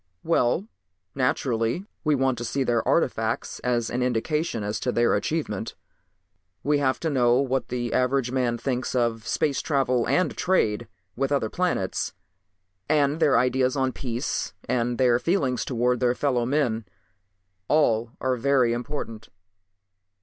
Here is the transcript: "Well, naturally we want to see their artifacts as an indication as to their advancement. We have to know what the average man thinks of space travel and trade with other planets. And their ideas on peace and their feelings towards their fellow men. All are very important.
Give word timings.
"Well, 0.23 0.67
naturally 1.13 1.85
we 2.03 2.15
want 2.15 2.39
to 2.39 2.43
see 2.43 2.63
their 2.63 2.81
artifacts 2.87 3.59
as 3.59 3.91
an 3.91 4.01
indication 4.01 4.63
as 4.63 4.79
to 4.79 4.91
their 4.91 5.13
advancement. 5.13 5.75
We 6.63 6.79
have 6.79 6.99
to 7.01 7.11
know 7.11 7.39
what 7.39 7.67
the 7.67 7.93
average 7.93 8.31
man 8.31 8.57
thinks 8.57 8.95
of 8.95 9.27
space 9.27 9.61
travel 9.61 10.07
and 10.09 10.35
trade 10.35 10.87
with 11.15 11.31
other 11.31 11.51
planets. 11.51 12.13
And 12.89 13.19
their 13.19 13.37
ideas 13.37 13.75
on 13.77 13.91
peace 13.91 14.55
and 14.67 14.97
their 14.97 15.19
feelings 15.19 15.63
towards 15.63 15.99
their 15.99 16.15
fellow 16.15 16.47
men. 16.47 16.85
All 17.67 18.09
are 18.19 18.37
very 18.37 18.73
important. 18.73 19.29